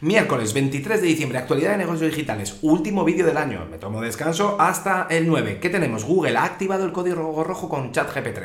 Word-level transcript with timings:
Miércoles 0.00 0.54
23 0.54 1.00
de 1.00 1.08
diciembre, 1.08 1.38
actualidad 1.38 1.72
de 1.72 1.78
negocios 1.78 2.12
digitales, 2.12 2.58
último 2.62 3.02
vídeo 3.02 3.26
del 3.26 3.36
año. 3.36 3.66
Me 3.68 3.78
tomo 3.78 4.00
descanso 4.00 4.54
hasta 4.60 5.08
el 5.10 5.26
9. 5.26 5.58
¿Qué 5.60 5.70
tenemos? 5.70 6.04
Google 6.04 6.36
ha 6.36 6.44
activado 6.44 6.84
el 6.84 6.92
código 6.92 7.42
rojo 7.42 7.68
con 7.68 7.90
ChatGPT. 7.90 8.38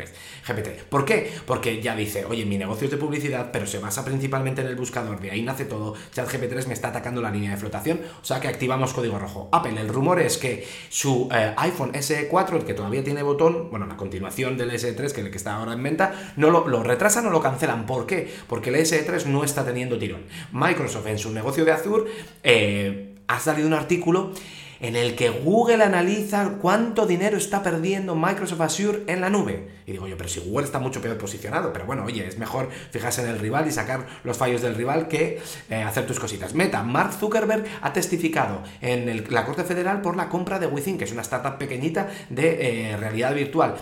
GPT. 0.47 0.81
¿Por 0.89 1.05
qué? 1.05 1.31
Porque 1.45 1.79
ya 1.79 1.95
dice, 1.95 2.25
oye, 2.25 2.43
mi 2.43 2.57
negocio 2.57 2.85
es 2.85 2.91
de 2.91 2.97
publicidad, 2.97 3.51
pero 3.53 3.67
se 3.67 3.77
basa 3.77 4.03
principalmente 4.03 4.61
en 4.61 4.67
el 4.67 4.75
buscador, 4.75 5.19
de 5.19 5.29
ahí 5.29 5.43
nace 5.43 5.65
todo. 5.65 5.93
ChatGPT 6.11 6.65
me 6.65 6.73
está 6.73 6.87
atacando 6.87 7.21
la 7.21 7.29
línea 7.29 7.51
de 7.51 7.57
flotación, 7.57 8.01
o 8.19 8.25
sea 8.25 8.41
que 8.41 8.47
activamos 8.47 8.91
código 8.91 9.19
rojo. 9.19 9.49
Apple, 9.51 9.79
el 9.79 9.89
rumor 9.89 10.19
es 10.21 10.39
que 10.39 10.67
su 10.89 11.29
eh, 11.31 11.53
iPhone 11.57 11.91
SE4, 11.91 12.55
el 12.55 12.65
que 12.65 12.73
todavía 12.73 13.03
tiene 13.03 13.21
botón, 13.21 13.69
bueno, 13.69 13.85
la 13.85 13.95
continuación 13.95 14.57
del 14.57 14.71
SE3, 14.71 14.95
que 14.95 15.03
es 15.03 15.17
el 15.19 15.29
que 15.29 15.37
está 15.37 15.57
ahora 15.57 15.73
en 15.73 15.83
venta, 15.83 16.33
no 16.35 16.49
lo, 16.49 16.67
lo 16.67 16.81
retrasan 16.81 17.27
o 17.27 17.29
lo 17.29 17.41
cancelan. 17.41 17.85
¿Por 17.85 18.07
qué? 18.07 18.33
Porque 18.47 18.71
el 18.71 18.77
SE3 18.77 19.27
no 19.27 19.43
está 19.43 19.63
teniendo 19.63 19.99
tirón. 19.99 20.23
Microsoft 20.51 21.05
en 21.05 21.19
su 21.19 21.29
negocio 21.29 21.42
de 21.51 21.71
Azure 21.71 22.11
eh, 22.43 23.15
ha 23.27 23.39
salido 23.39 23.67
un 23.67 23.73
artículo 23.73 24.31
en 24.79 24.97
el 24.97 25.15
que 25.15 25.29
Google 25.29 25.81
analiza 25.81 26.57
cuánto 26.61 27.05
dinero 27.05 27.37
está 27.37 27.63
perdiendo 27.63 28.15
Microsoft 28.15 28.59
Azure 28.59 29.03
en 29.07 29.21
la 29.21 29.29
nube. 29.29 29.69
Y 29.85 29.93
digo 29.93 30.07
yo, 30.07 30.17
pero 30.17 30.27
si 30.27 30.41
Google 30.41 30.65
está 30.65 30.79
mucho 30.79 31.01
peor 31.01 31.17
posicionado, 31.17 31.71
pero 31.71 31.85
bueno, 31.85 32.03
oye, 32.03 32.27
es 32.27 32.37
mejor 32.37 32.69
fijarse 32.91 33.21
en 33.21 33.29
el 33.29 33.39
rival 33.39 33.65
y 33.65 33.71
sacar 33.71 34.05
los 34.25 34.37
fallos 34.37 34.61
del 34.61 34.75
rival 34.75 35.07
que 35.07 35.41
eh, 35.69 35.83
hacer 35.83 36.05
tus 36.05 36.19
cositas. 36.19 36.53
Meta, 36.53 36.83
Mark 36.83 37.13
Zuckerberg 37.13 37.63
ha 37.81 37.93
testificado 37.93 38.61
en 38.81 39.23
la 39.29 39.45
Corte 39.45 39.63
Federal 39.63 40.01
por 40.01 40.17
la 40.17 40.27
compra 40.27 40.59
de 40.59 40.67
Within, 40.67 40.97
que 40.97 41.05
es 41.05 41.13
una 41.13 41.21
startup 41.21 41.57
pequeñita 41.57 42.09
de 42.29 42.91
eh, 42.91 42.97
realidad 42.97 43.33
virtual 43.33 43.75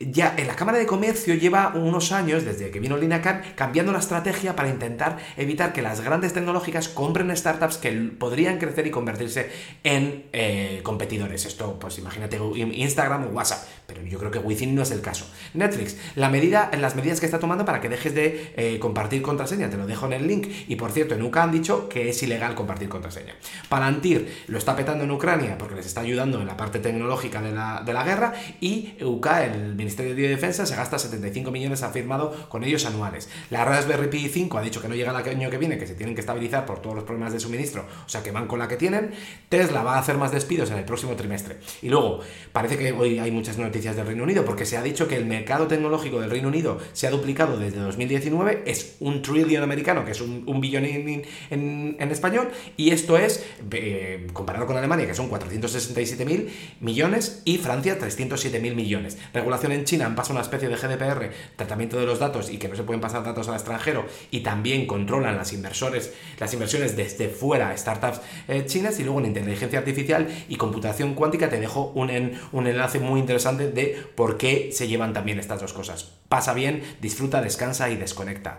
ya 0.00 0.34
en 0.36 0.46
la 0.46 0.54
Cámara 0.54 0.78
de 0.78 0.86
Comercio 0.86 1.34
lleva 1.34 1.72
unos 1.74 2.12
años, 2.12 2.44
desde 2.44 2.70
que 2.70 2.78
vino 2.80 2.96
Lina 2.96 3.20
Khan, 3.20 3.42
cambiando 3.56 3.92
la 3.92 3.98
estrategia 3.98 4.54
para 4.54 4.68
intentar 4.68 5.18
evitar 5.36 5.72
que 5.72 5.82
las 5.82 6.00
grandes 6.00 6.32
tecnológicas 6.32 6.88
compren 6.88 7.34
startups 7.36 7.78
que 7.78 7.90
podrían 7.92 8.58
crecer 8.58 8.86
y 8.86 8.90
convertirse 8.90 9.50
en 9.82 10.26
eh, 10.32 10.80
competidores. 10.82 11.46
Esto, 11.46 11.78
pues 11.78 11.98
imagínate 11.98 12.38
Instagram 12.38 13.26
o 13.26 13.30
WhatsApp, 13.30 13.64
pero 13.86 14.02
yo 14.02 14.18
creo 14.18 14.30
que 14.30 14.38
Within 14.38 14.74
no 14.74 14.82
es 14.82 14.90
el 14.90 15.00
caso. 15.00 15.26
Netflix, 15.54 15.96
la 16.14 16.28
medida, 16.28 16.70
las 16.78 16.94
medidas 16.94 17.20
que 17.20 17.26
está 17.26 17.38
tomando 17.38 17.64
para 17.64 17.80
que 17.80 17.88
dejes 17.88 18.14
de 18.14 18.52
eh, 18.56 18.78
compartir 18.78 19.22
contraseña, 19.22 19.68
te 19.68 19.76
lo 19.76 19.86
dejo 19.86 20.06
en 20.06 20.12
el 20.12 20.26
link. 20.26 20.46
Y 20.68 20.76
por 20.76 20.92
cierto, 20.92 21.14
en 21.14 21.22
UK 21.22 21.36
han 21.38 21.52
dicho 21.52 21.88
que 21.88 22.08
es 22.08 22.22
ilegal 22.22 22.54
compartir 22.54 22.88
contraseña. 22.88 23.34
Palantir 23.68 24.44
lo 24.46 24.58
está 24.58 24.76
petando 24.76 25.04
en 25.04 25.10
Ucrania 25.10 25.58
porque 25.58 25.74
les 25.74 25.86
está 25.86 26.02
ayudando 26.02 26.40
en 26.40 26.46
la 26.46 26.56
parte 26.56 26.78
tecnológica 26.78 27.42
de 27.42 27.52
la, 27.52 27.82
de 27.84 27.92
la 27.92 28.04
guerra 28.04 28.34
y 28.60 28.94
UK, 29.00 29.26
el 29.42 29.74
Ministerio 29.88 30.14
de 30.14 30.28
Defensa 30.28 30.66
se 30.66 30.76
gasta 30.76 30.98
75 30.98 31.50
millones, 31.50 31.82
ha 31.82 31.90
firmado 31.90 32.48
con 32.48 32.62
ellos 32.62 32.84
anuales. 32.84 33.28
La 33.50 33.64
Raspberry 33.64 34.08
Pi 34.08 34.28
5 34.28 34.58
ha 34.58 34.62
dicho 34.62 34.82
que 34.82 34.88
no 34.88 34.94
llega 34.94 35.10
el 35.10 35.16
año 35.16 35.48
que 35.48 35.56
viene, 35.56 35.78
que 35.78 35.86
se 35.86 35.94
tienen 35.94 36.14
que 36.14 36.20
estabilizar 36.20 36.66
por 36.66 36.82
todos 36.82 36.94
los 36.94 37.04
problemas 37.04 37.32
de 37.32 37.40
suministro, 37.40 37.86
o 38.04 38.08
sea 38.08 38.22
que 38.22 38.30
van 38.30 38.46
con 38.46 38.58
la 38.58 38.68
que 38.68 38.76
tienen. 38.76 39.12
Tesla 39.48 39.82
va 39.82 39.96
a 39.96 39.98
hacer 39.98 40.18
más 40.18 40.30
despidos 40.30 40.70
en 40.70 40.78
el 40.78 40.84
próximo 40.84 41.16
trimestre. 41.16 41.56
Y 41.80 41.88
luego, 41.88 42.20
parece 42.52 42.76
que 42.76 42.92
hoy 42.92 43.18
hay 43.18 43.30
muchas 43.30 43.56
noticias 43.56 43.96
del 43.96 44.06
Reino 44.06 44.24
Unido, 44.24 44.44
porque 44.44 44.66
se 44.66 44.76
ha 44.76 44.82
dicho 44.82 45.08
que 45.08 45.16
el 45.16 45.24
mercado 45.24 45.66
tecnológico 45.66 46.20
del 46.20 46.30
Reino 46.30 46.48
Unido 46.48 46.78
se 46.92 47.06
ha 47.06 47.10
duplicado 47.10 47.56
desde 47.56 47.78
2019, 47.78 48.64
es 48.66 48.96
un 49.00 49.22
trillion 49.22 49.62
americano, 49.62 50.04
que 50.04 50.10
es 50.10 50.20
un, 50.20 50.60
billón 50.60 50.84
en, 50.84 52.10
español, 52.10 52.50
y 52.76 52.90
esto 52.90 53.16
es, 53.16 53.44
eh, 53.70 54.26
comparado 54.34 54.66
con 54.66 54.76
Alemania, 54.76 55.06
que 55.06 55.14
son 55.14 55.28
467 55.28 56.24
mil 56.26 56.50
millones, 56.80 57.42
y 57.46 57.56
Francia 57.56 57.98
307 57.98 58.60
mil 58.60 58.74
millones. 58.74 59.16
Regulación 59.32 59.72
en 59.78 59.84
China 59.84 60.06
han 60.06 60.14
pasado 60.14 60.34
una 60.34 60.42
especie 60.42 60.68
de 60.68 60.76
GDPR, 60.76 61.30
tratamiento 61.56 61.98
de 61.98 62.06
los 62.06 62.18
datos 62.18 62.50
y 62.50 62.58
que 62.58 62.68
no 62.68 62.76
se 62.76 62.82
pueden 62.82 63.00
pasar 63.00 63.24
datos 63.24 63.48
al 63.48 63.54
extranjero 63.54 64.06
y 64.30 64.40
también 64.40 64.86
controlan 64.86 65.36
las 65.36 65.52
inversores, 65.52 66.12
las 66.38 66.52
inversiones 66.52 66.96
desde 66.96 67.28
fuera, 67.28 67.76
startups 67.76 68.20
eh, 68.48 68.64
chinas 68.66 68.98
y 69.00 69.04
luego 69.04 69.20
en 69.20 69.26
inteligencia 69.26 69.78
artificial 69.78 70.28
y 70.48 70.56
computación 70.56 71.14
cuántica 71.14 71.48
te 71.48 71.60
dejo 71.60 71.92
un, 71.94 72.32
un 72.52 72.66
enlace 72.66 72.98
muy 73.00 73.20
interesante 73.20 73.70
de 73.70 74.02
por 74.14 74.36
qué 74.36 74.70
se 74.72 74.88
llevan 74.88 75.12
también 75.12 75.38
estas 75.38 75.60
dos 75.60 75.72
cosas. 75.72 76.12
Pasa 76.28 76.54
bien, 76.54 76.82
disfruta, 77.00 77.40
descansa 77.40 77.90
y 77.90 77.96
desconecta. 77.96 78.56